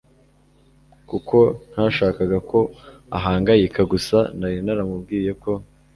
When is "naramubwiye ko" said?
4.65-5.51